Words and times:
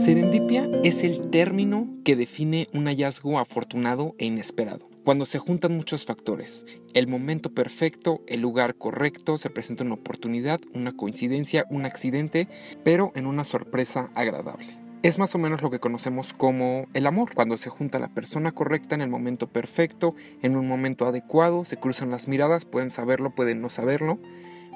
Serendipia 0.00 0.66
es 0.82 1.04
el 1.04 1.28
término 1.28 1.86
que 2.06 2.16
define 2.16 2.68
un 2.72 2.86
hallazgo 2.86 3.38
afortunado 3.38 4.14
e 4.16 4.24
inesperado. 4.24 4.88
Cuando 5.04 5.26
se 5.26 5.38
juntan 5.38 5.76
muchos 5.76 6.06
factores, 6.06 6.64
el 6.94 7.06
momento 7.06 7.52
perfecto, 7.52 8.22
el 8.26 8.40
lugar 8.40 8.76
correcto, 8.76 9.36
se 9.36 9.50
presenta 9.50 9.84
una 9.84 9.96
oportunidad, 9.96 10.58
una 10.72 10.96
coincidencia, 10.96 11.66
un 11.68 11.84
accidente, 11.84 12.48
pero 12.82 13.12
en 13.14 13.26
una 13.26 13.44
sorpresa 13.44 14.10
agradable. 14.14 14.74
Es 15.02 15.18
más 15.18 15.34
o 15.34 15.38
menos 15.38 15.60
lo 15.60 15.70
que 15.70 15.80
conocemos 15.80 16.32
como 16.32 16.86
el 16.94 17.06
amor, 17.06 17.34
cuando 17.34 17.58
se 17.58 17.68
junta 17.68 17.98
la 17.98 18.08
persona 18.08 18.52
correcta 18.52 18.94
en 18.94 19.02
el 19.02 19.10
momento 19.10 19.48
perfecto, 19.48 20.14
en 20.40 20.56
un 20.56 20.66
momento 20.66 21.04
adecuado, 21.04 21.66
se 21.66 21.76
cruzan 21.76 22.10
las 22.10 22.26
miradas, 22.26 22.64
pueden 22.64 22.88
saberlo, 22.88 23.34
pueden 23.34 23.60
no 23.60 23.68
saberlo, 23.68 24.18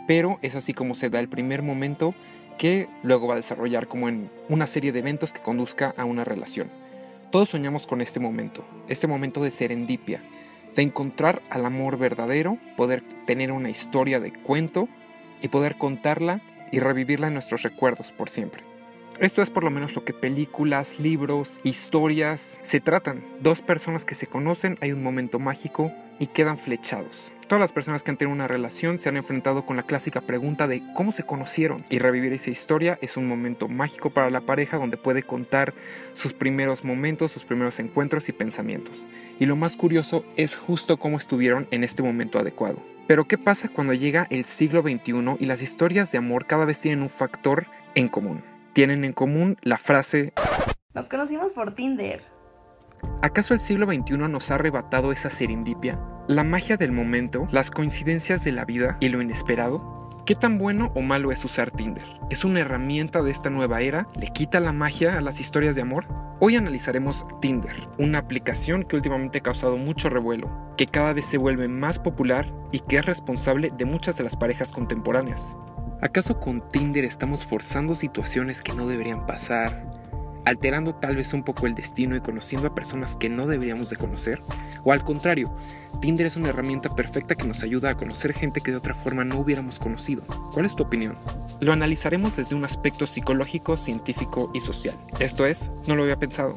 pero 0.07 0.39
es 0.43 0.55
así 0.55 0.75
como 0.75 0.95
se 0.95 1.09
da 1.09 1.19
el 1.19 1.31
primer 1.31 1.63
momento 1.63 2.15
que 2.59 2.89
luego 3.03 3.29
va 3.29 3.35
a 3.35 3.39
desarrollar 3.39 3.89
como 3.89 4.09
en 4.09 4.31
una 4.49 4.67
serie 4.67 4.93
de 4.93 5.01
eventos 5.01 5.33
que 5.33 5.43
conduzca 5.43 5.95
a 5.97 6.05
una 6.05 6.25
relación. 6.25 6.71
Todos 7.31 7.51
soñamos 7.51 7.87
con 7.87 8.01
este 8.01 8.21
momento, 8.21 8.65
este 8.89 9.07
momento 9.07 9.43
de 9.43 9.51
serendipia, 9.51 10.23
de 10.75 10.83
encontrar 10.83 11.43
al 11.51 11.67
amor 11.67 11.99
verdadero, 11.99 12.59
poder 12.77 13.03
tener 13.27 13.53
una 13.53 13.71
historia 13.71 14.21
de 14.21 14.33
cuento 14.33 14.89
y 15.43 15.49
poder 15.49 15.77
contarla 15.77 16.41
y 16.71 16.81
revivirla 16.81 17.29
en 17.29 17.35
nuestros 17.35 17.63
recuerdos 17.63 18.13
por 18.13 18.31
siempre. 18.31 18.63
Esto 19.21 19.43
es 19.43 19.51
por 19.51 19.63
lo 19.63 19.71
menos 19.71 19.95
lo 19.95 20.05
que 20.05 20.13
películas, 20.13 20.99
libros, 20.99 21.61
historias 21.63 22.59
se 22.63 22.81
tratan. 22.81 23.23
Dos 23.41 23.63
personas 23.63 24.05
que 24.05 24.17
se 24.17 24.27
conocen, 24.27 24.77
hay 24.81 24.91
un 24.91 25.03
momento 25.03 25.39
mágico 25.39 25.93
y 26.19 26.29
quedan 26.29 26.59
flechados. 26.59 27.33
Todas 27.47 27.61
las 27.61 27.73
personas 27.73 28.03
que 28.03 28.11
han 28.11 28.17
tenido 28.17 28.35
una 28.35 28.49
relación 28.49 28.99
se 28.99 29.11
han 29.11 29.19
enfrentado 29.19 29.67
con 29.67 29.77
la 29.77 29.83
clásica 29.83 30.23
pregunta 30.23 30.67
de 30.67 30.83
cómo 30.95 31.13
se 31.13 31.25
conocieron 31.25 31.85
y 31.91 31.99
revivir 31.99 32.33
esa 32.33 32.51
historia 32.51 32.99
es 33.03 33.19
un 33.19 33.29
momento 33.29 33.69
mágico 33.69 34.11
para 34.11 34.31
la 34.31 34.41
pareja 34.41 34.79
donde 34.79 34.97
puede 34.97 35.23
contar 35.23 35.75
sus 36.15 36.33
primeros 36.33 36.85
momentos, 36.85 37.33
sus 37.33 37.45
primeros 37.45 37.79
encuentros 37.81 38.31
y 38.31 38.33
pensamientos. 38.33 39.07
Y 39.39 39.45
lo 39.45 39.57
más 39.57 39.77
curioso 39.77 40.25
es 40.37 40.57
justo 40.57 40.97
cómo 40.97 41.19
estuvieron 41.19 41.69
en 41.71 41.85
este 41.85 42.03
momento 42.03 42.39
adecuado. 42.39 42.83
Pero 43.07 43.29
¿qué 43.29 43.37
pasa 43.37 43.69
cuando 43.69 43.93
llega 43.93 44.27
el 44.31 44.47
siglo 44.47 44.81
XXI 44.81 45.37
y 45.39 45.45
las 45.45 45.61
historias 45.61 46.11
de 46.13 46.19
amor 46.19 46.47
cada 46.47 46.65
vez 46.65 46.81
tienen 46.81 47.03
un 47.03 47.11
factor 47.11 47.67
en 47.95 48.09
común? 48.09 48.43
Tienen 48.73 49.05
en 49.05 49.13
común 49.13 49.59
la 49.61 49.77
frase 49.77 50.33
Nos 50.95 51.11
conocimos 51.11 51.53
por 51.53 51.75
Tinder. 51.75 52.23
¿Acaso 53.21 53.53
el 53.53 53.61
siglo 53.61 53.87
XXI 53.87 54.17
nos 54.17 54.51
ha 54.51 54.55
arrebatado 54.55 55.13
esa 55.13 55.29
serendipia? 55.29 56.01
¿La 56.27 56.43
magia 56.43 56.79
del 56.79 56.91
momento? 56.91 57.47
¿Las 57.51 57.71
coincidencias 57.71 58.45
de 58.45 58.53
la 58.53 58.65
vida 58.65 58.97
y 58.99 59.11
lo 59.11 59.21
inesperado? 59.21 60.23
¿Qué 60.25 60.35
tan 60.35 60.57
bueno 60.57 60.91
o 60.95 61.03
malo 61.03 61.33
es 61.33 61.45
usar 61.45 61.71
Tinder? 61.71 62.07
¿Es 62.31 62.47
una 62.47 62.61
herramienta 62.61 63.23
de 63.23 63.31
esta 63.31 63.51
nueva 63.51 63.83
era? 63.83 64.09
¿Le 64.17 64.29
quita 64.29 64.59
la 64.59 64.73
magia 64.73 65.19
a 65.19 65.21
las 65.21 65.39
historias 65.39 65.77
de 65.77 65.83
amor? 65.83 66.07
Hoy 66.41 66.57
analizaremos 66.57 67.27
Tinder, 67.43 67.77
una 67.99 68.21
aplicación 68.21 68.85
que 68.85 68.97
últimamente 68.97 69.41
ha 69.41 69.43
causado 69.43 69.77
mucho 69.77 70.09
revuelo, 70.09 70.51
que 70.79 70.87
cada 70.87 71.13
vez 71.13 71.27
se 71.27 71.37
vuelve 71.37 71.69
más 71.69 71.99
popular 71.99 72.51
y 72.73 72.81
que 72.81 72.97
es 72.97 73.05
responsable 73.05 73.71
de 73.77 73.85
muchas 73.85 74.17
de 74.17 74.25
las 74.25 74.35
parejas 74.35 74.73
contemporáneas. 74.73 75.59
¿Acaso 76.01 76.41
con 76.41 76.67
Tinder 76.71 77.05
estamos 77.05 77.45
forzando 77.45 77.95
situaciones 77.95 78.63
que 78.63 78.73
no 78.73 78.87
deberían 78.87 79.27
pasar? 79.27 79.91
Alterando 80.45 80.95
tal 80.95 81.17
vez 81.17 81.33
un 81.33 81.43
poco 81.43 81.67
el 81.67 81.75
destino 81.75 82.17
y 82.17 82.21
conociendo 82.21 82.69
a 82.69 82.75
personas 82.75 83.17
que 83.17 83.29
no 83.29 83.47
deberíamos 83.47 83.91
de 83.91 83.97
conocer? 83.97 84.41
¿O 84.85 84.93
al 84.93 85.05
contrario, 85.05 85.55
Tinder 86.01 86.27
es 86.27 86.37
una 86.37 86.51
herramienta 86.51 86.95
perfecta 86.95 87.35
que 87.35 87.47
nos 87.47 87.63
ayuda 87.63 87.91
a 87.91 87.97
conocer 87.97 88.33
gente 88.33 88.61
que 88.61 88.71
de 88.71 88.77
otra 88.77 88.95
forma 88.95 89.25
no 89.25 89.39
hubiéramos 89.39 89.79
conocido? 89.79 90.23
¿Cuál 90.53 90.67
es 90.67 90.77
tu 90.77 90.83
opinión? 90.83 91.17
Lo 91.61 91.73
analizaremos 91.73 92.37
desde 92.37 92.55
un 92.55 92.65
aspecto 92.65 93.07
psicológico, 93.07 93.77
científico 93.77 94.51
y 94.55 94.61
social. 94.61 94.95
Esto 95.19 95.47
es, 95.47 95.71
no 95.87 95.97
lo 95.97 96.03
había 96.03 96.19
pensado. 96.19 96.57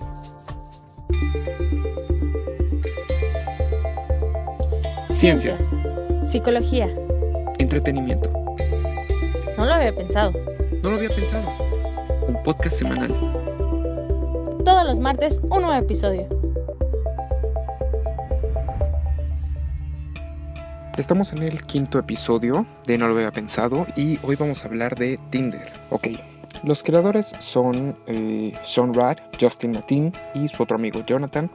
Ciencia. 5.12 5.58
Psicología. 6.24 6.94
Entretenimiento. 7.58 8.32
No 9.58 9.66
lo 9.66 9.74
había 9.74 9.96
pensado. 9.96 10.32
No 10.84 10.92
lo 10.92 10.98
había 10.98 11.10
pensado. 11.10 11.50
Un 12.28 12.44
podcast 12.44 12.76
semanal. 12.76 13.37
Todos 14.68 14.86
los 14.86 15.00
martes 15.00 15.40
un 15.44 15.62
nuevo 15.62 15.74
episodio. 15.76 16.28
Estamos 20.98 21.32
en 21.32 21.44
el 21.44 21.64
quinto 21.64 21.98
episodio 21.98 22.66
de 22.86 22.98
No 22.98 23.08
lo 23.08 23.16
había 23.16 23.32
pensado 23.32 23.88
y 23.96 24.20
hoy 24.24 24.36
vamos 24.36 24.66
a 24.66 24.68
hablar 24.68 24.96
de 24.96 25.18
Tinder. 25.30 25.72
Ok, 25.90 26.10
los 26.66 26.84
creadores 26.84 27.34
son 27.40 27.98
eh, 28.08 28.60
Sean 28.66 28.94
Rad, 28.94 29.20
Justin 29.40 29.72
Matin 29.72 30.12
y 30.34 30.50
su 30.50 30.62
otro 30.62 30.76
amigo 30.76 31.02
Jonathan. 31.06 31.50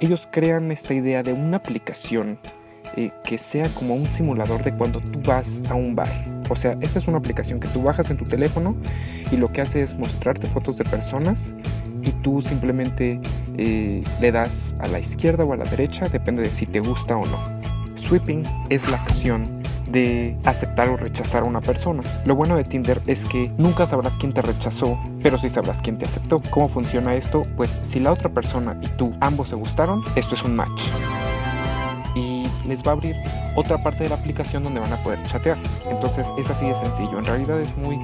Ellos 0.00 0.28
crean 0.28 0.72
esta 0.72 0.94
idea 0.94 1.22
de 1.22 1.34
una 1.34 1.58
aplicación 1.58 2.40
eh, 2.96 3.12
que 3.22 3.38
sea 3.38 3.68
como 3.68 3.94
un 3.94 4.10
simulador 4.10 4.64
de 4.64 4.74
cuando 4.74 4.98
tú 4.98 5.20
vas 5.20 5.62
a 5.68 5.76
un 5.76 5.94
bar. 5.94 6.10
O 6.50 6.56
sea, 6.56 6.76
esta 6.80 6.98
es 6.98 7.06
una 7.06 7.18
aplicación 7.18 7.60
que 7.60 7.68
tú 7.68 7.84
bajas 7.84 8.10
en 8.10 8.16
tu 8.16 8.24
teléfono 8.24 8.74
y 9.30 9.36
lo 9.36 9.46
que 9.46 9.60
hace 9.60 9.80
es 9.80 9.96
mostrarte 9.96 10.48
fotos 10.48 10.76
de 10.76 10.84
personas 10.84 11.54
y 12.08 12.12
tú 12.12 12.40
simplemente 12.40 13.20
eh, 13.56 14.02
le 14.20 14.32
das 14.32 14.74
a 14.78 14.86
la 14.86 14.98
izquierda 14.98 15.44
o 15.44 15.52
a 15.52 15.56
la 15.56 15.64
derecha, 15.64 16.08
depende 16.08 16.42
de 16.42 16.50
si 16.50 16.66
te 16.66 16.80
gusta 16.80 17.16
o 17.16 17.26
no. 17.26 17.38
Sweeping 17.96 18.44
es 18.70 18.88
la 18.88 18.96
acción 18.96 19.62
de 19.90 20.36
aceptar 20.44 20.88
o 20.88 20.96
rechazar 20.96 21.42
a 21.42 21.46
una 21.46 21.60
persona. 21.60 22.02
Lo 22.24 22.34
bueno 22.34 22.56
de 22.56 22.64
Tinder 22.64 23.00
es 23.06 23.24
que 23.24 23.50
nunca 23.58 23.86
sabrás 23.86 24.16
quién 24.18 24.32
te 24.32 24.42
rechazó, 24.42 24.98
pero 25.22 25.38
sí 25.38 25.50
sabrás 25.50 25.80
quién 25.80 25.98
te 25.98 26.06
aceptó. 26.06 26.40
¿Cómo 26.50 26.68
funciona 26.68 27.14
esto? 27.14 27.42
Pues 27.56 27.78
si 27.82 28.00
la 28.00 28.12
otra 28.12 28.30
persona 28.30 28.78
y 28.80 28.86
tú 28.88 29.12
ambos 29.20 29.50
se 29.50 29.56
gustaron, 29.56 30.02
esto 30.16 30.34
es 30.34 30.44
un 30.44 30.56
match. 30.56 30.82
Y 32.14 32.46
les 32.66 32.82
va 32.82 32.92
a 32.92 32.94
abrir 32.94 33.16
otra 33.54 33.82
parte 33.82 34.04
de 34.04 34.10
la 34.10 34.16
aplicación 34.16 34.64
donde 34.64 34.80
van 34.80 34.92
a 34.92 35.02
poder 35.02 35.22
chatear. 35.24 35.58
Entonces 35.90 36.26
es 36.38 36.48
así 36.50 36.66
de 36.66 36.74
sencillo. 36.74 37.18
En 37.18 37.24
realidad 37.24 37.60
es 37.60 37.76
muy 37.76 37.98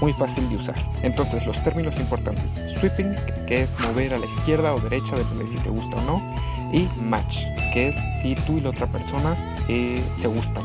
muy 0.00 0.12
fácil 0.12 0.48
de 0.48 0.56
usar. 0.56 0.76
Entonces 1.02 1.46
los 1.46 1.62
términos 1.62 1.98
importantes, 2.00 2.60
sweeping, 2.78 3.14
que 3.46 3.62
es 3.62 3.78
mover 3.80 4.14
a 4.14 4.18
la 4.18 4.26
izquierda 4.26 4.74
o 4.74 4.80
derecha, 4.80 5.16
depende 5.16 5.44
de 5.44 5.50
si 5.50 5.58
te 5.58 5.70
gusta 5.70 5.96
o 5.96 6.02
no, 6.02 6.36
y 6.72 6.88
match, 7.02 7.38
que 7.72 7.88
es 7.88 7.96
si 8.20 8.34
tú 8.34 8.58
y 8.58 8.60
la 8.60 8.70
otra 8.70 8.86
persona 8.86 9.36
eh, 9.68 10.02
se 10.14 10.28
gustan. 10.28 10.64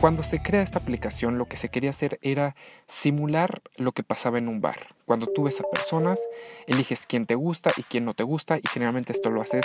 Cuando 0.00 0.22
se 0.22 0.42
crea 0.42 0.62
esta 0.62 0.78
aplicación, 0.78 1.38
lo 1.38 1.46
que 1.46 1.56
se 1.56 1.70
quería 1.70 1.90
hacer 1.90 2.18
era 2.20 2.54
simular 2.86 3.62
lo 3.76 3.92
que 3.92 4.02
pasaba 4.02 4.36
en 4.36 4.46
un 4.46 4.60
bar. 4.60 4.94
Cuando 5.06 5.26
tú 5.26 5.44
ves 5.44 5.58
a 5.60 5.70
personas, 5.70 6.20
eliges 6.66 7.06
quién 7.06 7.24
te 7.24 7.34
gusta 7.34 7.72
y 7.76 7.82
quién 7.82 8.04
no 8.04 8.12
te 8.12 8.22
gusta, 8.22 8.58
y 8.58 8.62
generalmente 8.70 9.12
esto 9.12 9.30
lo 9.30 9.40
haces 9.40 9.64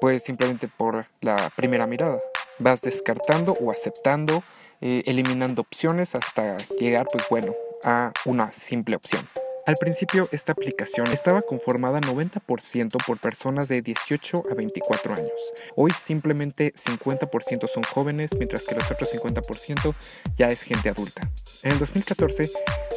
pues 0.00 0.24
simplemente 0.24 0.68
por 0.68 1.06
la 1.20 1.50
primera 1.56 1.86
mirada. 1.86 2.18
Vas 2.58 2.82
descartando 2.82 3.52
o 3.60 3.70
aceptando 3.70 4.42
eh, 4.80 5.00
eliminando 5.06 5.62
opciones 5.62 6.14
hasta 6.14 6.56
llegar, 6.78 7.06
pues 7.12 7.24
bueno, 7.28 7.54
a 7.84 8.12
una 8.24 8.52
simple 8.52 8.96
opción. 8.96 9.26
Al 9.68 9.76
principio 9.76 10.26
esta 10.32 10.52
aplicación 10.52 11.08
estaba 11.08 11.42
conformada 11.42 12.00
90% 12.00 13.04
por 13.06 13.18
personas 13.18 13.68
de 13.68 13.82
18 13.82 14.44
a 14.50 14.54
24 14.54 15.12
años. 15.14 15.52
Hoy 15.76 15.90
simplemente 15.90 16.72
50% 16.72 17.68
son 17.68 17.82
jóvenes, 17.82 18.30
mientras 18.38 18.64
que 18.64 18.74
los 18.74 18.90
otros 18.90 19.14
50% 19.14 19.94
ya 20.36 20.48
es 20.48 20.62
gente 20.62 20.88
adulta. 20.88 21.30
En 21.64 21.72
el 21.72 21.78
2014 21.80 22.48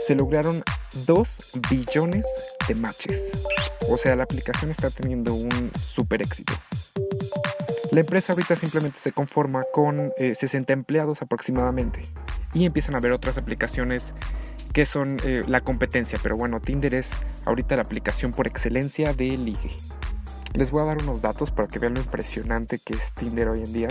se 0.07 0.15
lograron 0.15 0.63
2 1.07 1.59
billones 1.69 2.25
de 2.65 2.75
matches. 2.75 3.31
O 3.89 3.97
sea, 3.97 4.15
la 4.15 4.23
aplicación 4.23 4.71
está 4.71 4.89
teniendo 4.89 5.33
un 5.33 5.73
super 5.77 6.21
éxito. 6.21 6.53
La 7.91 7.99
empresa 7.99 8.31
ahorita 8.31 8.55
simplemente 8.55 8.99
se 8.99 9.11
conforma 9.11 9.65
con 9.73 10.13
60 10.17 10.71
eh, 10.71 10.73
empleados 10.73 11.21
aproximadamente 11.21 12.01
y 12.53 12.63
empiezan 12.63 12.95
a 12.95 13.01
ver 13.01 13.11
otras 13.11 13.37
aplicaciones 13.37 14.13
que 14.71 14.85
son 14.85 15.17
eh, 15.25 15.41
la 15.45 15.59
competencia, 15.59 16.17
pero 16.23 16.37
bueno, 16.37 16.61
Tinder 16.61 16.93
es 16.95 17.11
ahorita 17.45 17.75
la 17.75 17.81
aplicación 17.81 18.31
por 18.31 18.47
excelencia 18.47 19.13
de 19.13 19.37
ligue. 19.37 19.71
Les 20.53 20.71
voy 20.71 20.83
a 20.83 20.85
dar 20.85 20.99
unos 20.99 21.21
datos 21.21 21.51
para 21.51 21.67
que 21.67 21.79
vean 21.79 21.95
lo 21.95 21.99
impresionante 21.99 22.79
que 22.79 22.93
es 22.93 23.13
Tinder 23.13 23.49
hoy 23.49 23.61
en 23.61 23.73
día. 23.73 23.89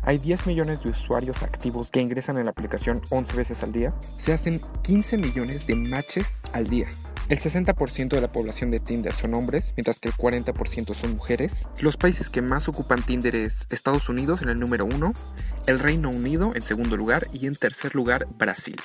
Hay 0.00 0.16
10 0.16 0.46
millones 0.46 0.82
de 0.82 0.90
usuarios 0.90 1.42
activos 1.42 1.90
que 1.90 2.00
ingresan 2.00 2.38
en 2.38 2.46
la 2.46 2.50
aplicación 2.50 3.02
11 3.10 3.36
veces 3.36 3.62
al 3.62 3.72
día. 3.72 3.94
Se 4.18 4.32
hacen 4.32 4.58
15 4.82 5.18
millones 5.18 5.66
de 5.66 5.76
matches 5.76 6.40
al 6.54 6.68
día. 6.68 6.88
El 7.28 7.38
60% 7.38 8.08
de 8.08 8.20
la 8.20 8.32
población 8.32 8.70
de 8.70 8.80
Tinder 8.80 9.14
son 9.14 9.32
hombres, 9.32 9.72
mientras 9.76 9.98
que 9.98 10.08
el 10.08 10.14
40% 10.14 10.94
son 10.94 11.14
mujeres. 11.14 11.66
Los 11.80 11.96
países 11.96 12.28
que 12.28 12.42
más 12.42 12.68
ocupan 12.68 13.02
Tinder 13.02 13.34
es 13.34 13.66
Estados 13.70 14.10
Unidos 14.10 14.42
en 14.42 14.50
el 14.50 14.60
número 14.60 14.84
1, 14.84 15.12
el 15.66 15.78
Reino 15.78 16.10
Unido 16.10 16.52
en 16.54 16.62
segundo 16.62 16.96
lugar 16.96 17.26
y 17.32 17.46
en 17.46 17.56
tercer 17.56 17.94
lugar 17.94 18.26
Brasil. 18.36 18.76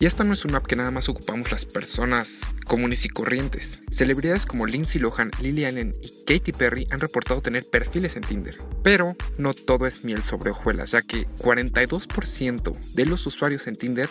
Y 0.00 0.06
esta 0.06 0.22
no 0.22 0.32
es 0.32 0.44
una 0.44 0.58
app 0.58 0.66
que 0.66 0.76
nada 0.76 0.92
más 0.92 1.08
ocupamos 1.08 1.50
las 1.50 1.66
personas 1.66 2.54
comunes 2.66 3.04
y 3.04 3.08
corrientes. 3.08 3.80
Celebridades 3.90 4.46
como 4.46 4.64
Lindsay 4.64 5.00
Lohan, 5.00 5.32
Lily 5.40 5.64
Allen 5.64 5.96
y 6.00 6.24
Katy 6.24 6.52
Perry 6.52 6.86
han 6.92 7.00
reportado 7.00 7.42
tener 7.42 7.64
perfiles 7.64 8.14
en 8.14 8.22
Tinder. 8.22 8.54
Pero 8.84 9.16
no 9.38 9.54
todo 9.54 9.88
es 9.88 10.04
miel 10.04 10.22
sobre 10.22 10.52
hojuelas, 10.52 10.92
ya 10.92 11.02
que 11.02 11.26
42% 11.38 12.78
de 12.94 13.06
los 13.06 13.26
usuarios 13.26 13.66
en 13.66 13.74
Tinder 13.74 14.08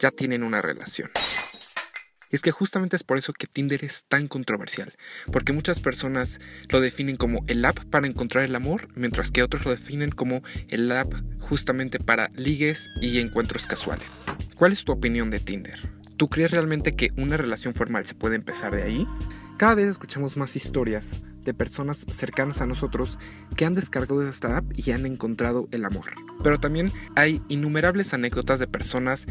ya 0.00 0.10
tienen 0.10 0.42
una 0.42 0.62
relación. 0.62 1.10
Y 2.30 2.36
es 2.36 2.42
que 2.42 2.52
justamente 2.52 2.96
es 2.96 3.02
por 3.02 3.18
eso 3.18 3.32
que 3.32 3.46
Tinder 3.46 3.84
es 3.84 4.04
tan 4.06 4.28
controversial, 4.28 4.94
porque 5.32 5.52
muchas 5.52 5.80
personas 5.80 6.38
lo 6.68 6.80
definen 6.80 7.16
como 7.16 7.44
el 7.48 7.64
app 7.64 7.78
para 7.86 8.06
encontrar 8.06 8.44
el 8.44 8.54
amor, 8.54 8.88
mientras 8.94 9.30
que 9.30 9.42
otros 9.42 9.64
lo 9.64 9.72
definen 9.72 10.10
como 10.10 10.42
el 10.68 10.90
app 10.92 11.12
justamente 11.40 11.98
para 11.98 12.30
ligues 12.36 12.88
y 13.00 13.18
encuentros 13.18 13.66
casuales. 13.66 14.24
¿Cuál 14.54 14.72
es 14.72 14.84
tu 14.84 14.92
opinión 14.92 15.30
de 15.30 15.40
Tinder? 15.40 15.80
¿Tú 16.16 16.28
crees 16.28 16.50
realmente 16.50 16.94
que 16.94 17.12
una 17.16 17.36
relación 17.36 17.74
formal 17.74 18.06
se 18.06 18.14
puede 18.14 18.36
empezar 18.36 18.74
de 18.76 18.82
ahí? 18.82 19.06
Cada 19.56 19.74
vez 19.74 19.88
escuchamos 19.88 20.36
más 20.36 20.54
historias 20.54 21.22
de 21.44 21.54
personas 21.54 22.06
cercanas 22.10 22.60
a 22.60 22.66
nosotros 22.66 23.18
que 23.56 23.64
han 23.64 23.74
descargado 23.74 24.26
esta 24.28 24.58
app 24.58 24.64
y 24.76 24.90
han 24.92 25.06
encontrado 25.06 25.68
el 25.70 25.84
amor. 25.84 26.12
Pero 26.42 26.60
también 26.60 26.92
hay 27.16 27.42
innumerables 27.48 28.14
anécdotas 28.14 28.60
de 28.60 28.66
personas 28.66 29.26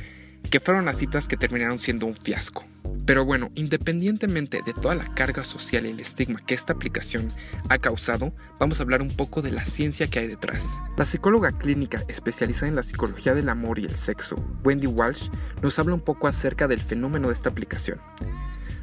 que 0.49 0.59
fueron 0.59 0.87
a 0.87 0.93
citas 0.93 1.27
que 1.27 1.37
terminaron 1.37 1.79
siendo 1.79 2.05
un 2.05 2.15
fiasco. 2.15 2.65
Pero 3.09 3.25
bueno, 3.25 3.49
independientemente 3.55 4.61
de 4.63 4.71
toda 4.71 4.93
la 4.93 5.11
carga 5.15 5.43
social 5.43 5.87
y 5.87 5.89
el 5.89 5.99
estigma 5.99 6.45
que 6.45 6.53
esta 6.53 6.73
aplicación 6.73 7.27
ha 7.67 7.79
causado, 7.79 8.35
vamos 8.59 8.79
a 8.79 8.83
hablar 8.83 9.01
un 9.01 9.07
poco 9.07 9.41
de 9.41 9.49
la 9.49 9.65
ciencia 9.65 10.05
que 10.05 10.19
hay 10.19 10.27
detrás. 10.27 10.77
La 10.95 11.05
psicóloga 11.05 11.51
clínica 11.51 12.03
especializada 12.07 12.67
en 12.67 12.75
la 12.75 12.83
psicología 12.83 13.33
del 13.33 13.49
amor 13.49 13.79
y 13.79 13.85
el 13.85 13.95
sexo, 13.95 14.35
Wendy 14.63 14.85
Walsh, 14.85 15.29
nos 15.63 15.79
habla 15.79 15.95
un 15.95 16.01
poco 16.01 16.27
acerca 16.27 16.67
del 16.67 16.81
fenómeno 16.81 17.29
de 17.29 17.33
esta 17.33 17.49
aplicación. 17.49 17.97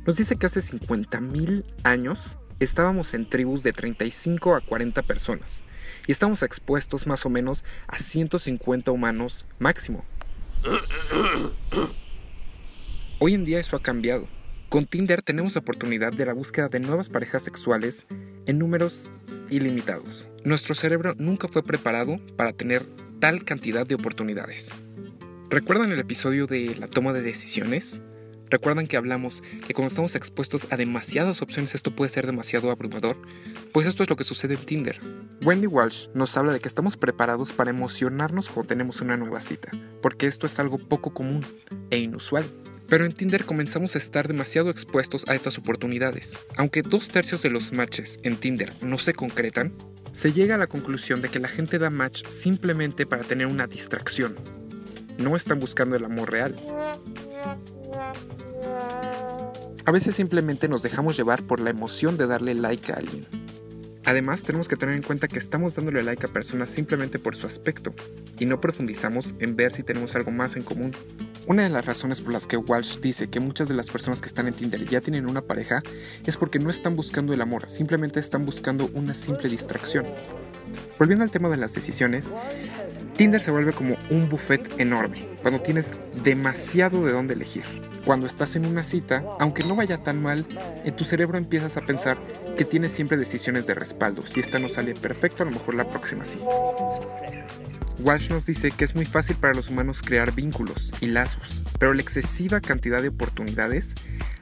Nos 0.04 0.16
dice 0.16 0.34
que 0.34 0.46
hace 0.46 0.58
50.000 0.58 1.64
años 1.84 2.36
estábamos 2.58 3.14
en 3.14 3.30
tribus 3.30 3.62
de 3.62 3.72
35 3.72 4.56
a 4.56 4.60
40 4.60 5.02
personas 5.02 5.62
y 6.08 6.10
estamos 6.10 6.42
expuestos 6.42 7.06
más 7.06 7.24
o 7.26 7.30
menos 7.30 7.64
a 7.86 8.00
150 8.00 8.90
humanos 8.90 9.46
máximo. 9.60 10.04
Hoy 13.18 13.32
en 13.32 13.46
día 13.46 13.58
eso 13.58 13.76
ha 13.76 13.82
cambiado. 13.82 14.28
Con 14.68 14.84
Tinder 14.84 15.22
tenemos 15.22 15.54
la 15.54 15.62
oportunidad 15.62 16.12
de 16.12 16.26
la 16.26 16.34
búsqueda 16.34 16.68
de 16.68 16.80
nuevas 16.80 17.08
parejas 17.08 17.42
sexuales 17.42 18.04
en 18.44 18.58
números 18.58 19.10
ilimitados. 19.48 20.28
Nuestro 20.44 20.74
cerebro 20.74 21.14
nunca 21.16 21.48
fue 21.48 21.62
preparado 21.62 22.18
para 22.36 22.52
tener 22.52 22.84
tal 23.18 23.42
cantidad 23.44 23.86
de 23.86 23.94
oportunidades. 23.94 24.70
¿Recuerdan 25.48 25.92
el 25.92 25.98
episodio 25.98 26.46
de 26.46 26.76
la 26.78 26.88
toma 26.88 27.14
de 27.14 27.22
decisiones? 27.22 28.02
¿Recuerdan 28.50 28.86
que 28.86 28.98
hablamos 28.98 29.42
que 29.66 29.72
cuando 29.72 29.88
estamos 29.88 30.14
expuestos 30.14 30.70
a 30.70 30.76
demasiadas 30.76 31.40
opciones 31.40 31.74
esto 31.74 31.96
puede 31.96 32.10
ser 32.10 32.26
demasiado 32.26 32.70
abrumador? 32.70 33.16
Pues 33.72 33.86
esto 33.86 34.02
es 34.02 34.10
lo 34.10 34.16
que 34.16 34.24
sucede 34.24 34.54
en 34.54 34.60
Tinder. 34.60 35.00
Wendy 35.42 35.66
Walsh 35.66 36.08
nos 36.12 36.36
habla 36.36 36.52
de 36.52 36.60
que 36.60 36.68
estamos 36.68 36.98
preparados 36.98 37.54
para 37.54 37.70
emocionarnos 37.70 38.50
cuando 38.50 38.68
tenemos 38.68 39.00
una 39.00 39.16
nueva 39.16 39.40
cita, 39.40 39.70
porque 40.02 40.26
esto 40.26 40.46
es 40.46 40.58
algo 40.58 40.76
poco 40.76 41.14
común 41.14 41.40
e 41.88 41.96
inusual. 41.96 42.44
Pero 42.88 43.04
en 43.04 43.12
Tinder 43.12 43.44
comenzamos 43.44 43.94
a 43.94 43.98
estar 43.98 44.28
demasiado 44.28 44.70
expuestos 44.70 45.24
a 45.28 45.34
estas 45.34 45.58
oportunidades. 45.58 46.38
Aunque 46.56 46.82
dos 46.82 47.08
tercios 47.08 47.42
de 47.42 47.50
los 47.50 47.72
matches 47.72 48.18
en 48.22 48.36
Tinder 48.36 48.72
no 48.82 48.98
se 48.98 49.12
concretan, 49.12 49.72
se 50.12 50.32
llega 50.32 50.54
a 50.54 50.58
la 50.58 50.66
conclusión 50.66 51.20
de 51.20 51.28
que 51.28 51.40
la 51.40 51.48
gente 51.48 51.78
da 51.78 51.90
match 51.90 52.24
simplemente 52.28 53.04
para 53.04 53.22
tener 53.22 53.46
una 53.48 53.66
distracción. 53.66 54.36
No 55.18 55.36
están 55.36 55.58
buscando 55.58 55.96
el 55.96 56.04
amor 56.04 56.30
real. 56.30 56.54
A 59.84 59.92
veces 59.92 60.14
simplemente 60.14 60.68
nos 60.68 60.82
dejamos 60.82 61.16
llevar 61.16 61.42
por 61.42 61.60
la 61.60 61.70
emoción 61.70 62.16
de 62.16 62.26
darle 62.26 62.54
like 62.54 62.92
a 62.92 62.96
alguien. 62.96 63.26
Además, 64.04 64.44
tenemos 64.44 64.68
que 64.68 64.76
tener 64.76 64.94
en 64.94 65.02
cuenta 65.02 65.26
que 65.26 65.38
estamos 65.38 65.74
dándole 65.74 66.02
like 66.02 66.24
a 66.24 66.32
personas 66.32 66.70
simplemente 66.70 67.18
por 67.18 67.34
su 67.34 67.46
aspecto 67.46 67.92
y 68.38 68.46
no 68.46 68.60
profundizamos 68.60 69.34
en 69.40 69.56
ver 69.56 69.72
si 69.72 69.82
tenemos 69.82 70.14
algo 70.14 70.30
más 70.30 70.56
en 70.56 70.62
común. 70.62 70.92
Una 71.48 71.62
de 71.62 71.70
las 71.70 71.86
razones 71.86 72.20
por 72.20 72.32
las 72.32 72.48
que 72.48 72.56
Walsh 72.56 72.98
dice 72.98 73.28
que 73.28 73.38
muchas 73.38 73.68
de 73.68 73.74
las 73.74 73.88
personas 73.88 74.20
que 74.20 74.26
están 74.26 74.48
en 74.48 74.54
Tinder 74.54 74.84
ya 74.84 75.00
tienen 75.00 75.30
una 75.30 75.42
pareja 75.42 75.80
es 76.24 76.36
porque 76.36 76.58
no 76.58 76.70
están 76.70 76.96
buscando 76.96 77.32
el 77.32 77.40
amor, 77.40 77.68
simplemente 77.68 78.18
están 78.18 78.44
buscando 78.44 78.90
una 78.94 79.14
simple 79.14 79.48
distracción. 79.48 80.04
Volviendo 80.98 81.22
al 81.22 81.30
tema 81.30 81.48
de 81.48 81.56
las 81.56 81.72
decisiones, 81.72 82.32
Tinder 83.16 83.40
se 83.40 83.50
vuelve 83.50 83.72
como 83.72 83.96
un 84.10 84.28
buffet 84.28 84.78
enorme, 84.78 85.26
cuando 85.40 85.62
tienes 85.62 85.94
demasiado 86.22 87.02
de 87.02 87.12
dónde 87.12 87.32
elegir. 87.32 87.64
Cuando 88.04 88.26
estás 88.26 88.56
en 88.56 88.66
una 88.66 88.84
cita, 88.84 89.24
aunque 89.40 89.64
no 89.64 89.74
vaya 89.74 90.02
tan 90.02 90.22
mal, 90.22 90.44
en 90.84 90.94
tu 90.94 91.04
cerebro 91.04 91.38
empiezas 91.38 91.78
a 91.78 91.86
pensar 91.86 92.18
que 92.58 92.66
tienes 92.66 92.92
siempre 92.92 93.16
decisiones 93.16 93.66
de 93.66 93.74
respaldo. 93.74 94.26
Si 94.26 94.40
esta 94.40 94.58
no 94.58 94.68
sale 94.68 94.94
perfecto, 94.94 95.42
a 95.42 95.46
lo 95.46 95.52
mejor 95.52 95.76
la 95.76 95.88
próxima 95.88 96.26
sí. 96.26 96.40
Walsh 98.00 98.28
nos 98.28 98.44
dice 98.44 98.70
que 98.70 98.84
es 98.84 98.94
muy 98.94 99.06
fácil 99.06 99.36
para 99.36 99.54
los 99.54 99.70
humanos 99.70 100.02
crear 100.02 100.34
vínculos 100.34 100.92
y 101.00 101.06
lazos, 101.06 101.62
pero 101.78 101.94
la 101.94 102.02
excesiva 102.02 102.60
cantidad 102.60 103.00
de 103.00 103.08
oportunidades 103.08 103.94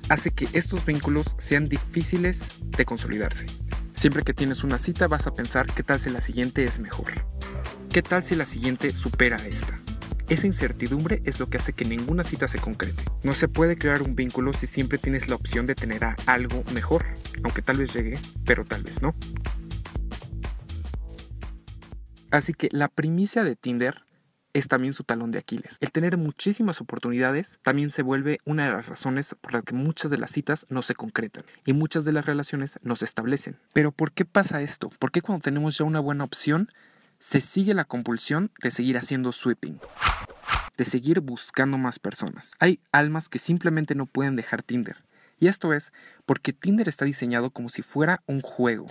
hace 0.09 0.33
que 0.33 0.49
estos 0.53 0.85
vínculos 0.85 1.37
sean 1.39 1.69
difíciles 1.69 2.59
de 2.77 2.85
consolidarse. 2.85 3.47
Siempre 3.93 4.25
que 4.25 4.35
tienes 4.35 4.65
una 4.65 4.79
cita 4.79 5.07
vas 5.07 5.29
a 5.29 5.35
pensar 5.35 5.67
qué 5.67 5.85
tal 5.85 6.01
si 6.01 6.11
la 6.11 6.21
siguiente 6.21 6.65
es 6.65 6.81
mejor. 6.81 7.13
¿Qué 7.95 8.03
tal 8.03 8.25
si 8.25 8.35
la 8.35 8.45
siguiente 8.45 8.91
supera 8.91 9.37
a 9.37 9.47
esta? 9.47 9.79
Esa 10.29 10.49
incertidumbre 10.49 11.23
es 11.25 11.39
lo 11.39 11.49
que 11.49 11.59
hace 11.59 11.75
que 11.75 11.85
ninguna 11.85 12.25
cita 12.25 12.49
se 12.49 12.59
concrete. 12.59 13.05
No 13.23 13.33
se 13.33 13.47
puede 13.47 13.77
crear 13.77 14.03
un 14.03 14.17
vínculo 14.17 14.53
si 14.53 14.67
siempre 14.67 14.99
tienes 14.99 15.29
la 15.29 15.37
opción 15.37 15.65
de 15.67 15.77
tener 15.77 16.03
algo 16.27 16.65
mejor, 16.73 17.05
aunque 17.45 17.63
tal 17.63 17.77
vez 17.77 17.95
llegue, 17.95 18.19
pero 18.45 18.65
tal 18.65 18.83
vez 18.83 19.01
no. 19.01 19.15
Así 22.33 22.53
que 22.53 22.69
la 22.73 22.89
primicia 22.89 23.45
de 23.45 23.55
Tinder 23.55 24.03
es 24.55 24.67
también 24.67 24.93
su 24.93 25.05
talón 25.05 25.31
de 25.31 25.39
Aquiles. 25.39 25.77
El 25.79 25.93
tener 25.93 26.17
muchísimas 26.17 26.81
oportunidades 26.81 27.61
también 27.63 27.91
se 27.91 28.03
vuelve 28.03 28.41
una 28.45 28.67
de 28.67 28.73
las 28.73 28.89
razones 28.89 29.37
por 29.41 29.53
las 29.53 29.63
que 29.63 29.75
muchas 29.75 30.11
de 30.11 30.19
las 30.19 30.33
citas 30.33 30.67
no 30.69 30.83
se 30.83 30.97
concretan 30.97 31.45
y 31.65 31.75
muchas 31.75 32.05
de 32.05 32.11
las 32.11 32.27
relaciones 32.27 32.77
no 32.83 32.97
se 32.97 33.05
establecen. 33.05 33.57
Pero 33.73 33.93
¿por 33.93 34.11
qué 34.11 34.25
pasa 34.25 34.63
esto? 34.63 34.91
¿Por 34.99 35.13
qué 35.13 35.23
cuando 35.23 35.45
tenemos 35.45 35.79
ya 35.79 35.85
una 35.85 36.01
buena 36.01 36.25
opción 36.25 36.69
se 37.27 37.41
sigue 37.41 37.73
la 37.73 37.87
compulsión 37.87 38.51
de 38.63 38.71
seguir 38.71 38.99
haciendo 38.99 39.33
sweeping? 39.33 39.81
De 40.77 40.85
seguir 40.85 41.21
buscando 41.21 41.79
más 41.79 41.99
personas. 41.99 42.53
Hay 42.59 42.81
almas 42.93 43.31
que 43.31 43.39
simplemente 43.39 43.95
no 43.95 44.05
pueden 44.05 44.37
dejar 44.37 44.63
Tinder. 44.63 45.03
Y 45.39 45.49
esto 45.49 45.73
es 45.73 45.93
porque 46.27 46.53
Tinder 46.53 46.87
está 46.87 47.07
diseñado 47.07 47.51
como 47.51 47.71
si 47.71 47.81
fuera 47.81 48.23
un 48.27 48.43
juego. 48.43 48.87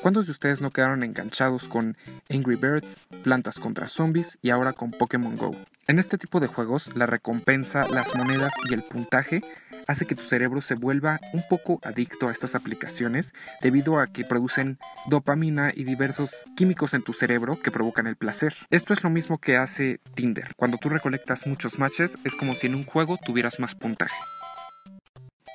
¿Cuántos 0.00 0.26
de 0.26 0.32
ustedes 0.32 0.62
no 0.62 0.70
quedaron 0.70 1.04
enganchados 1.04 1.68
con 1.68 1.98
Angry 2.30 2.56
Birds, 2.56 3.02
Plantas 3.22 3.60
contra 3.60 3.88
Zombies 3.88 4.38
y 4.40 4.48
ahora 4.48 4.72
con 4.72 4.90
Pokémon 4.90 5.36
Go? 5.36 5.54
En 5.86 5.98
este 5.98 6.16
tipo 6.16 6.40
de 6.40 6.46
juegos, 6.46 6.96
la 6.96 7.04
recompensa, 7.04 7.86
las 7.88 8.14
monedas 8.14 8.54
y 8.70 8.74
el 8.74 8.82
puntaje 8.82 9.44
hace 9.86 10.06
que 10.06 10.14
tu 10.14 10.22
cerebro 10.22 10.60
se 10.60 10.74
vuelva 10.74 11.20
un 11.32 11.42
poco 11.48 11.80
adicto 11.82 12.28
a 12.28 12.32
estas 12.32 12.54
aplicaciones 12.54 13.32
debido 13.60 13.98
a 13.98 14.06
que 14.06 14.24
producen 14.24 14.78
dopamina 15.06 15.72
y 15.74 15.84
diversos 15.84 16.44
químicos 16.56 16.94
en 16.94 17.02
tu 17.02 17.12
cerebro 17.12 17.60
que 17.60 17.70
provocan 17.70 18.06
el 18.06 18.16
placer. 18.16 18.54
Esto 18.70 18.92
es 18.92 19.02
lo 19.02 19.10
mismo 19.10 19.38
que 19.38 19.56
hace 19.56 20.00
Tinder. 20.14 20.52
Cuando 20.56 20.78
tú 20.78 20.88
recolectas 20.88 21.46
muchos 21.46 21.78
matches 21.78 22.14
es 22.24 22.34
como 22.34 22.52
si 22.52 22.66
en 22.66 22.74
un 22.74 22.84
juego 22.84 23.18
tuvieras 23.18 23.58
más 23.60 23.74
puntaje. 23.74 24.16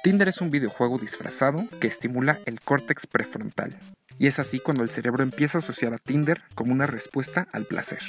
Tinder 0.04 0.30
es 0.30 0.42
un 0.42 0.52
videojuego 0.52 0.98
disfrazado 0.98 1.66
que 1.82 1.88
estimula 1.88 2.40
el 2.46 2.62
córtex 2.62 3.08
prefrontal. 3.08 3.78
Y 4.20 4.28
es 4.28 4.40
así 4.40 4.60
cuando 4.60 4.84
el 4.84 4.90
cerebro 4.90 5.24
empieza 5.24 5.58
a 5.58 5.62
asociar 5.62 5.94
a 5.94 5.98
Tinder 5.98 6.42
como 6.56 6.72
una 6.72 6.88
respuesta 6.88 7.48
al 7.52 7.66
placer. 7.66 8.00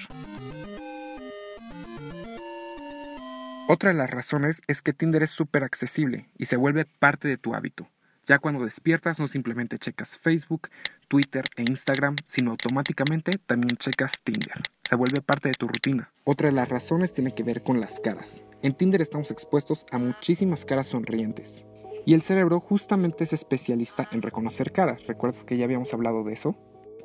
Otra 3.70 3.90
de 3.90 3.98
las 3.98 4.08
razones 4.08 4.62
es 4.66 4.80
que 4.80 4.94
Tinder 4.94 5.22
es 5.22 5.28
súper 5.30 5.62
accesible 5.62 6.30
y 6.38 6.46
se 6.46 6.56
vuelve 6.56 6.86
parte 6.86 7.28
de 7.28 7.36
tu 7.36 7.54
hábito. 7.54 7.86
Ya 8.24 8.38
cuando 8.38 8.64
despiertas 8.64 9.20
no 9.20 9.28
simplemente 9.28 9.78
checas 9.78 10.16
Facebook, 10.16 10.70
Twitter 11.06 11.44
e 11.54 11.64
Instagram, 11.64 12.16
sino 12.24 12.52
automáticamente 12.52 13.36
también 13.36 13.76
checas 13.76 14.22
Tinder. 14.22 14.62
Se 14.88 14.96
vuelve 14.96 15.20
parte 15.20 15.50
de 15.50 15.54
tu 15.54 15.68
rutina. 15.68 16.10
Otra 16.24 16.48
de 16.48 16.54
las 16.54 16.70
razones 16.70 17.12
tiene 17.12 17.34
que 17.34 17.42
ver 17.42 17.62
con 17.62 17.78
las 17.78 18.00
caras. 18.00 18.46
En 18.62 18.72
Tinder 18.72 19.02
estamos 19.02 19.30
expuestos 19.30 19.84
a 19.90 19.98
muchísimas 19.98 20.64
caras 20.64 20.86
sonrientes. 20.86 21.66
Y 22.06 22.14
el 22.14 22.22
cerebro 22.22 22.60
justamente 22.60 23.24
es 23.24 23.34
especialista 23.34 24.08
en 24.12 24.22
reconocer 24.22 24.72
caras. 24.72 25.06
¿Recuerdas 25.06 25.44
que 25.44 25.58
ya 25.58 25.66
habíamos 25.66 25.92
hablado 25.92 26.24
de 26.24 26.32
eso? 26.32 26.56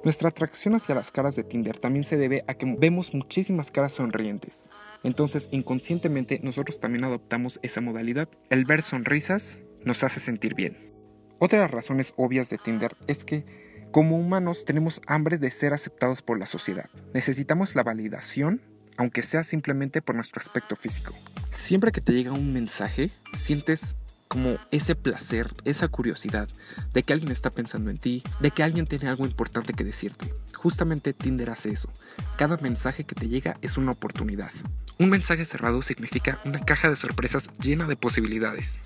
Nuestra 0.03 0.29
atracción 0.29 0.75
hacia 0.75 0.95
las 0.95 1.11
caras 1.11 1.37
de 1.37 1.45
Tinder 1.45 1.77
también 1.77 2.03
se 2.03 2.17
debe 2.17 2.43
a 2.47 2.55
que 2.55 2.75
vemos 2.77 3.13
muchísimas 3.13 3.71
caras 3.71 3.93
sonrientes. 3.93 4.69
Entonces, 5.01 5.47
inconscientemente, 5.51 6.41
nosotros 6.43 6.81
también 6.81 7.05
adoptamos 7.05 7.59
esa 7.63 7.79
modalidad. 7.79 8.27
El 8.49 8.65
ver 8.65 8.81
sonrisas 8.81 9.61
nos 9.85 10.03
hace 10.03 10.19
sentir 10.19 10.55
bien. 10.55 10.91
Otra 11.39 11.59
de 11.59 11.65
las 11.65 11.71
razones 11.71 12.13
obvias 12.17 12.49
de 12.49 12.57
Tinder 12.57 12.97
es 13.07 13.23
que 13.23 13.45
como 13.91 14.17
humanos 14.17 14.65
tenemos 14.65 15.01
hambre 15.07 15.37
de 15.37 15.51
ser 15.51 15.73
aceptados 15.73 16.21
por 16.21 16.37
la 16.37 16.47
sociedad. 16.47 16.89
Necesitamos 17.13 17.75
la 17.75 17.83
validación, 17.83 18.61
aunque 18.97 19.23
sea 19.23 19.43
simplemente 19.43 20.01
por 20.01 20.15
nuestro 20.15 20.41
aspecto 20.41 20.75
físico. 20.75 21.13
Siempre 21.51 21.93
que 21.93 22.01
te 22.01 22.11
llega 22.11 22.33
un 22.33 22.51
mensaje, 22.51 23.09
sientes 23.33 23.95
como 24.33 24.55
ese 24.71 24.95
placer, 24.95 25.53
esa 25.63 25.87
curiosidad 25.89 26.49
de 26.91 27.03
que 27.03 27.13
alguien 27.13 27.31
está 27.31 27.51
pensando 27.51 27.91
en 27.91 27.99
ti, 27.99 28.23
de 28.39 28.49
que 28.49 28.63
alguien 28.63 28.87
tiene 28.87 29.07
algo 29.07 29.27
importante 29.27 29.73
que 29.73 29.83
decirte. 29.83 30.33
Justamente 30.55 31.13
Tinder 31.13 31.51
hace 31.51 31.69
eso. 31.69 31.87
Cada 32.35 32.57
mensaje 32.57 33.03
que 33.03 33.13
te 33.13 33.27
llega 33.27 33.57
es 33.61 33.77
una 33.77 33.91
oportunidad. 33.91 34.49
Un 34.97 35.11
mensaje 35.11 35.45
cerrado 35.45 35.83
significa 35.83 36.39
una 36.45 36.57
caja 36.57 36.89
de 36.89 36.95
sorpresas 36.95 37.47
llena 37.61 37.85
de 37.85 37.95
posibilidades. 37.95 38.79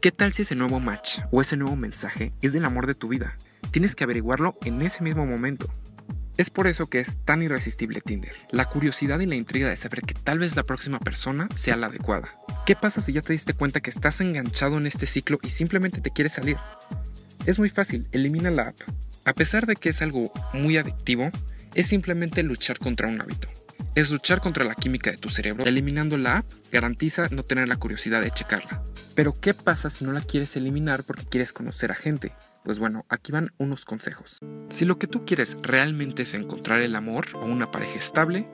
¿Qué 0.00 0.12
tal 0.12 0.32
si 0.32 0.40
ese 0.42 0.54
nuevo 0.54 0.80
match 0.80 1.18
o 1.30 1.42
ese 1.42 1.58
nuevo 1.58 1.76
mensaje 1.76 2.32
es 2.40 2.54
del 2.54 2.64
amor 2.64 2.86
de 2.86 2.94
tu 2.94 3.08
vida? 3.08 3.36
Tienes 3.72 3.94
que 3.96 4.04
averiguarlo 4.04 4.56
en 4.64 4.80
ese 4.80 5.04
mismo 5.04 5.26
momento. 5.26 5.68
Es 6.36 6.50
por 6.50 6.66
eso 6.66 6.86
que 6.86 6.98
es 6.98 7.18
tan 7.24 7.42
irresistible 7.42 8.02
Tinder. 8.02 8.32
La 8.50 8.66
curiosidad 8.66 9.20
y 9.20 9.26
la 9.26 9.36
intriga 9.36 9.70
de 9.70 9.76
saber 9.76 10.02
que 10.02 10.12
tal 10.12 10.38
vez 10.38 10.54
la 10.54 10.64
próxima 10.64 10.98
persona 10.98 11.48
sea 11.54 11.76
la 11.76 11.86
adecuada. 11.86 12.34
¿Qué 12.66 12.76
pasa 12.76 13.00
si 13.00 13.12
ya 13.12 13.22
te 13.22 13.32
diste 13.32 13.54
cuenta 13.54 13.80
que 13.80 13.90
estás 13.90 14.20
enganchado 14.20 14.76
en 14.76 14.86
este 14.86 15.06
ciclo 15.06 15.38
y 15.42 15.50
simplemente 15.50 16.02
te 16.02 16.10
quieres 16.10 16.34
salir? 16.34 16.58
Es 17.46 17.58
muy 17.58 17.70
fácil, 17.70 18.06
elimina 18.12 18.50
la 18.50 18.68
app. 18.68 18.76
A 19.24 19.32
pesar 19.32 19.66
de 19.66 19.76
que 19.76 19.88
es 19.88 20.02
algo 20.02 20.30
muy 20.52 20.76
adictivo, 20.76 21.30
es 21.74 21.86
simplemente 21.86 22.42
luchar 22.42 22.78
contra 22.78 23.08
un 23.08 23.20
hábito. 23.20 23.48
Es 23.94 24.10
luchar 24.10 24.42
contra 24.42 24.64
la 24.64 24.74
química 24.74 25.10
de 25.10 25.16
tu 25.16 25.30
cerebro. 25.30 25.64
Eliminando 25.64 26.18
la 26.18 26.38
app 26.38 26.52
garantiza 26.70 27.28
no 27.30 27.44
tener 27.44 27.66
la 27.66 27.76
curiosidad 27.76 28.20
de 28.20 28.30
checarla. 28.30 28.82
Pero 29.14 29.32
¿qué 29.40 29.54
pasa 29.54 29.88
si 29.88 30.04
no 30.04 30.12
la 30.12 30.20
quieres 30.20 30.54
eliminar 30.56 31.02
porque 31.02 31.24
quieres 31.24 31.54
conocer 31.54 31.90
a 31.92 31.94
gente? 31.94 32.32
Pues 32.66 32.80
bueno, 32.80 33.06
aquí 33.08 33.30
van 33.30 33.52
unos 33.58 33.84
consejos. 33.84 34.40
Si 34.70 34.84
lo 34.84 34.98
que 34.98 35.06
tú 35.06 35.24
quieres 35.24 35.56
realmente 35.62 36.22
es 36.22 36.34
encontrar 36.34 36.80
el 36.80 36.96
amor 36.96 37.26
o 37.34 37.44
una 37.44 37.70
pareja 37.70 37.96
estable, 37.96 38.48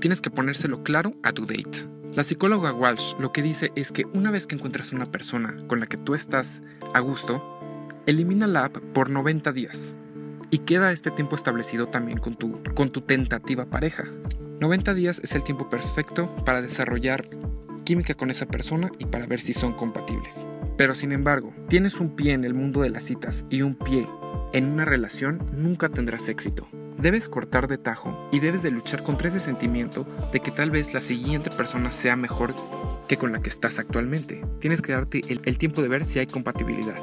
tienes 0.00 0.20
que 0.20 0.28
ponérselo 0.28 0.82
claro 0.82 1.14
a 1.22 1.32
tu 1.32 1.46
date. 1.46 1.88
La 2.14 2.24
psicóloga 2.24 2.74
Walsh 2.74 3.14
lo 3.18 3.32
que 3.32 3.40
dice 3.40 3.72
es 3.74 3.90
que 3.90 4.04
una 4.12 4.30
vez 4.30 4.46
que 4.46 4.54
encuentras 4.54 4.92
una 4.92 5.10
persona 5.10 5.56
con 5.66 5.80
la 5.80 5.86
que 5.86 5.96
tú 5.96 6.14
estás 6.14 6.60
a 6.92 7.00
gusto, 7.00 7.42
elimina 8.04 8.46
la 8.46 8.66
app 8.66 8.76
por 8.92 9.08
90 9.08 9.50
días 9.52 9.96
y 10.50 10.58
queda 10.58 10.92
este 10.92 11.10
tiempo 11.10 11.34
establecido 11.34 11.88
también 11.88 12.18
con 12.18 12.34
tu, 12.34 12.62
con 12.74 12.90
tu 12.90 13.00
tentativa 13.00 13.64
pareja. 13.64 14.04
90 14.60 14.92
días 14.92 15.22
es 15.24 15.34
el 15.34 15.42
tiempo 15.42 15.70
perfecto 15.70 16.28
para 16.44 16.60
desarrollar 16.60 17.26
química 17.84 18.12
con 18.12 18.30
esa 18.30 18.44
persona 18.44 18.92
y 18.98 19.06
para 19.06 19.26
ver 19.26 19.40
si 19.40 19.54
son 19.54 19.72
compatibles. 19.72 20.46
Pero 20.76 20.94
sin 20.94 21.12
embargo, 21.12 21.52
tienes 21.68 22.00
un 22.00 22.16
pie 22.16 22.32
en 22.32 22.44
el 22.44 22.54
mundo 22.54 22.82
de 22.82 22.90
las 22.90 23.04
citas 23.04 23.44
y 23.50 23.62
un 23.62 23.74
pie 23.74 24.06
en 24.54 24.70
una 24.70 24.84
relación, 24.84 25.44
nunca 25.52 25.88
tendrás 25.88 26.28
éxito. 26.28 26.68
Debes 26.96 27.28
cortar 27.28 27.66
de 27.66 27.76
tajo 27.76 28.16
y 28.30 28.38
debes 28.38 28.62
de 28.62 28.70
luchar 28.70 29.02
contra 29.02 29.26
ese 29.26 29.40
sentimiento 29.40 30.06
de 30.32 30.38
que 30.38 30.52
tal 30.52 30.70
vez 30.70 30.94
la 30.94 31.00
siguiente 31.00 31.50
persona 31.50 31.90
sea 31.90 32.14
mejor 32.14 32.54
que 33.08 33.16
con 33.16 33.32
la 33.32 33.42
que 33.42 33.50
estás 33.50 33.80
actualmente. 33.80 34.44
Tienes 34.60 34.80
que 34.80 34.92
darte 34.92 35.22
el, 35.28 35.40
el 35.44 35.58
tiempo 35.58 35.82
de 35.82 35.88
ver 35.88 36.04
si 36.04 36.20
hay 36.20 36.28
compatibilidad. 36.28 36.96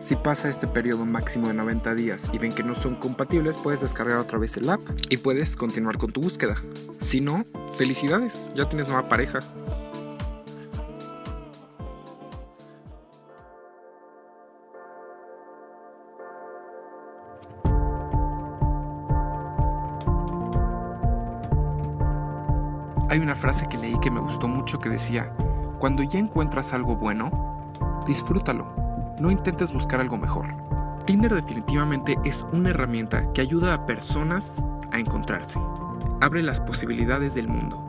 Si 0.00 0.16
pasa 0.16 0.48
este 0.48 0.66
periodo 0.66 1.04
máximo 1.04 1.48
de 1.48 1.54
90 1.54 1.94
días 1.94 2.30
y 2.32 2.38
ven 2.38 2.52
que 2.52 2.62
no 2.62 2.74
son 2.74 2.94
compatibles, 2.94 3.58
puedes 3.58 3.82
descargar 3.82 4.18
otra 4.18 4.38
vez 4.38 4.56
el 4.56 4.68
app 4.70 4.80
y 5.10 5.18
puedes 5.18 5.56
continuar 5.56 5.98
con 5.98 6.10
tu 6.10 6.22
búsqueda. 6.22 6.56
Si 7.00 7.20
no, 7.20 7.44
felicidades, 7.76 8.50
ya 8.54 8.64
tienes 8.64 8.88
nueva 8.88 9.08
pareja. 9.08 9.40
Hay 23.14 23.20
una 23.20 23.36
frase 23.36 23.68
que 23.68 23.78
leí 23.78 23.94
que 24.00 24.10
me 24.10 24.18
gustó 24.18 24.48
mucho 24.48 24.80
que 24.80 24.88
decía, 24.88 25.32
cuando 25.78 26.02
ya 26.02 26.18
encuentras 26.18 26.74
algo 26.74 26.96
bueno, 26.96 27.70
disfrútalo, 28.08 28.66
no 29.20 29.30
intentes 29.30 29.72
buscar 29.72 30.00
algo 30.00 30.18
mejor. 30.18 30.46
Tinder 31.04 31.32
definitivamente 31.32 32.18
es 32.24 32.44
una 32.50 32.70
herramienta 32.70 33.32
que 33.32 33.40
ayuda 33.40 33.72
a 33.72 33.86
personas 33.86 34.64
a 34.90 34.98
encontrarse. 34.98 35.60
Abre 36.20 36.42
las 36.42 36.60
posibilidades 36.60 37.36
del 37.36 37.46
mundo. 37.46 37.80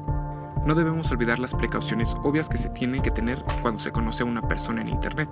No 0.63 0.75
debemos 0.75 1.09
olvidar 1.09 1.39
las 1.39 1.55
precauciones 1.55 2.15
obvias 2.21 2.47
que 2.47 2.59
se 2.59 2.69
tienen 2.69 3.01
que 3.01 3.09
tener 3.09 3.43
cuando 3.63 3.79
se 3.79 3.91
conoce 3.91 4.21
a 4.21 4.27
una 4.27 4.47
persona 4.47 4.83
en 4.83 4.89
Internet. 4.89 5.29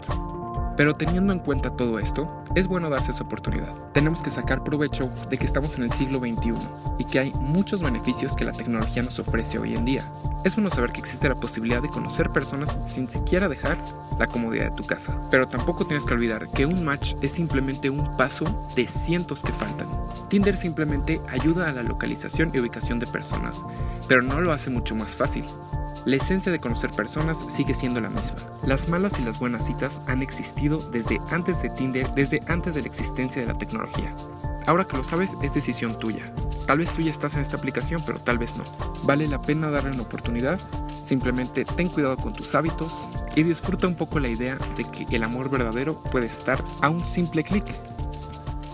Pero 0.76 0.96
teniendo 0.96 1.34
en 1.34 1.40
cuenta 1.40 1.70
todo 1.76 2.00
esto, 2.00 2.44
es 2.56 2.68
bueno 2.68 2.90
darse 2.90 3.12
esa 3.12 3.24
oportunidad. 3.24 3.74
Tenemos 3.94 4.22
que 4.22 4.32
sacar 4.32 4.64
provecho 4.64 5.10
de 5.30 5.38
que 5.38 5.46
estamos 5.46 5.78
en 5.78 5.84
el 5.84 5.92
siglo 5.94 6.20
XXI 6.20 6.54
y 6.98 7.06
que 7.06 7.20
hay 7.20 7.32
muchos 7.40 7.82
beneficios 7.82 8.36
que 8.36 8.46
la 8.46 8.52
tecnología 8.52 9.04
nos 9.04 9.20
ofrece 9.20 9.60
hoy 9.60 9.76
en 9.76 9.86
día. 9.86 10.04
Es 10.44 10.58
bueno 10.58 10.70
saber 10.70 10.92
que 10.92 11.00
existe 11.00 11.30
la 11.30 11.36
posibilidad 11.36 11.82
de 11.82 11.88
conocer 11.88 12.30
personas 12.30 12.76
sin 12.86 13.08
siquiera 13.08 13.48
dejar 13.48 13.78
la 14.20 14.28
comodidad 14.28 14.66
de 14.66 14.76
tu 14.76 14.84
casa. 14.84 15.18
Pero 15.32 15.48
tampoco 15.48 15.86
tienes 15.86 16.06
que 16.06 16.14
olvidar 16.14 16.50
que 16.50 16.66
un 16.66 16.84
match 16.84 17.16
es 17.22 17.32
simplemente 17.32 17.90
un 17.90 18.18
paso 18.18 18.68
de 18.76 18.88
cientos 18.88 19.42
que 19.42 19.54
faltan. 19.54 19.88
Tinder 20.30 20.58
simplemente 20.58 21.22
ayuda 21.30 21.70
a 21.70 21.72
la 21.72 21.82
localización 21.82 22.52
y 22.54 22.60
ubicación 22.60 23.00
de 23.00 23.08
personas, 23.08 23.62
pero 24.10 24.22
no 24.22 24.42
lo 24.42 24.52
hace 24.52 24.70
mucho 24.70 24.96
más 24.96 25.16
fácil. 25.16 25.46
La 26.06 26.18
esencia 26.18 26.52
de 26.52 26.60
conocer 26.60 26.92
personas 26.92 27.38
sigue 27.50 27.74
siendo 27.74 28.02
la 28.02 28.10
misma. 28.10 28.36
Las 28.68 28.90
malas 28.90 29.20
y 29.20 29.24
las 29.24 29.40
buenas 29.40 29.66
citas 29.66 30.02
han 30.08 30.22
existido 30.22 30.78
desde 30.92 31.22
antes 31.32 31.62
de 31.62 31.70
Tinder, 31.70 32.14
desde 32.16 32.42
antes 32.48 32.76
de 32.76 32.82
la 32.82 32.88
existencia 32.88 33.42
de 33.42 33.48
la 33.48 33.58
tecnología. 33.58 34.14
Ahora 34.66 34.86
que 34.86 34.98
lo 34.98 35.04
sabes, 35.06 35.32
es 35.42 35.54
decisión 35.54 35.98
tuya. 35.98 36.24
Tal 36.68 36.78
vez 36.78 36.92
tú 36.94 37.02
ya 37.02 37.12
estás 37.12 37.34
en 37.34 37.42
esta 37.42 37.58
aplicación, 37.58 38.02
pero 38.06 38.20
tal 38.20 38.38
vez 38.38 38.56
no. 38.58 38.64
Vale 39.04 39.28
la 39.28 39.42
pena 39.42 39.70
darle 39.70 39.92
una 39.92 40.04
Simplemente 41.06 41.66
ten 41.66 41.90
cuidado 41.90 42.18
con 42.18 42.34
tus 42.34 42.56
hábitos 42.56 42.94
y 43.36 43.44
disfruta 43.44 43.88
un 43.88 43.96
poco 43.96 44.20
la 44.20 44.30
idea 44.30 44.58
de 44.78 44.84
que 44.86 45.16
el 45.16 45.24
amor 45.24 45.50
verdadero 45.50 46.00
puede 46.00 46.28
estar 46.28 46.64
a 46.82 46.90
un 46.90 47.06
simple 47.06 47.44
clic. 47.44 47.66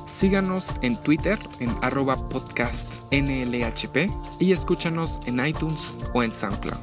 Síganos 0.08 0.66
en 0.82 0.98
Twitter 0.98 1.40
en 1.60 1.76
arroba 1.82 2.18
podcast 2.30 2.88
y 3.12 4.52
escúchanos 4.52 5.20
en 5.26 5.46
iTunes 5.46 5.82
o 6.14 6.24
en 6.24 6.32
SoundCloud. 6.32 6.78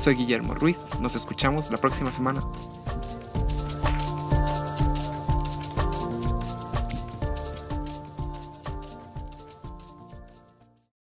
Soy 0.00 0.14
Guillermo 0.14 0.54
Ruiz, 0.54 0.78
nos 1.00 1.14
escuchamos 1.16 1.70
la 1.70 1.78
próxima 1.78 2.12
semana. 2.12 2.40